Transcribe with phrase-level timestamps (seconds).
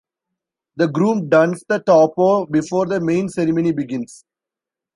[0.77, 4.25] The groom dons the topor before the main ceremony begins.